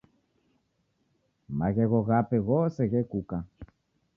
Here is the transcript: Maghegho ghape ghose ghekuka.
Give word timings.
Maghegho 1.57 1.99
ghape 2.07 2.37
ghose 2.47 2.81
ghekuka. 2.91 3.37